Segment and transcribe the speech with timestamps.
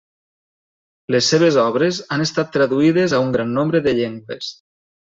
[1.15, 4.53] Les seves obres han estat traduïdes a un gran nombre de llengües.